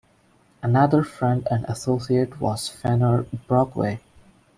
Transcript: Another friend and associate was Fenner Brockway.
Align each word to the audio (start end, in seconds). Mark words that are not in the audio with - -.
Another 0.63 1.03
friend 1.03 1.47
and 1.51 1.63
associate 1.65 2.39
was 2.41 2.67
Fenner 2.67 3.27
Brockway. 3.47 3.99